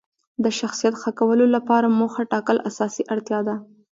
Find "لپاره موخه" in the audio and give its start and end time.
1.55-2.21